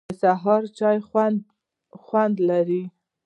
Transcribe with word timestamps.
د 0.09 0.11
سهار 0.23 0.63
چای 0.77 0.97
خوږ 1.07 1.35
خوند 2.05 2.35
لري 2.49 2.83